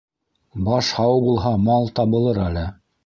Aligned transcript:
-Баш 0.69 0.89
һау 0.99 1.21
булһа, 1.25 1.51
мал 1.67 1.87
табылыр 2.01 2.41
әле. 2.47 2.65